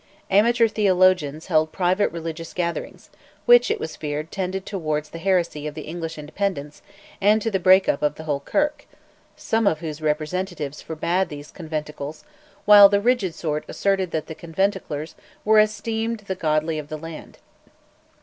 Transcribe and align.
Amateur 0.31 0.67
theologians 0.67 1.45
held 1.45 1.71
private 1.71 2.11
religious 2.11 2.53
gatherings, 2.53 3.11
which, 3.45 3.69
it 3.69 3.79
was 3.79 3.95
feared, 3.95 4.31
tended 4.31 4.65
towards 4.65 5.09
the 5.11 5.19
heresy 5.19 5.67
of 5.67 5.75
the 5.75 5.83
English 5.83 6.17
Independents 6.17 6.81
and 7.21 7.39
to 7.39 7.51
the 7.51 7.59
"break 7.59 7.87
up 7.87 8.01
of 8.01 8.15
the 8.15 8.23
whole 8.23 8.39
Kirk," 8.39 8.87
some 9.35 9.67
of 9.67 9.77
whose 9.79 10.01
representatives 10.01 10.81
forbade 10.81 11.29
these 11.29 11.51
conventicles, 11.51 12.23
while 12.65 12.89
"the 12.89 12.99
rigid 12.99 13.35
sort" 13.35 13.63
asserted 13.67 14.09
that 14.09 14.25
the 14.25 14.33
conventiclers 14.33 15.13
"were 15.45 15.59
esteemed 15.59 16.21
the 16.21 16.33
godly 16.33 16.79
of 16.79 16.87
the 16.87 16.97
land." 16.97 17.37